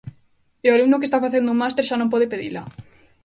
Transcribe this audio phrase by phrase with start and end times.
[0.65, 2.61] E o alumno que está facendo un máster xa non pode pedila.